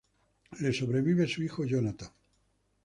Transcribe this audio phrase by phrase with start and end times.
[0.59, 2.09] Le sobrevive su hijo Jonathan.